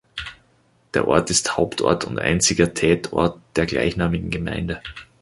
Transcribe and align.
Der 0.95 1.07
Ort 1.07 1.29
ist 1.29 1.57
Hauptort 1.57 2.05
und 2.05 2.17
einziger 2.17 2.73
"tätort" 2.73 3.39
der 3.55 3.67
gleichnamigen 3.67 4.31
Gemeinde. 4.31 4.81